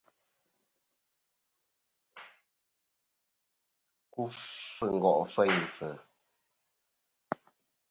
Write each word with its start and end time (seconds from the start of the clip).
Ku 4.13 4.21
fɨ 4.75 4.85
ngo' 4.95 5.23
feyn 5.33 5.61
fɨ̀. 5.75 5.91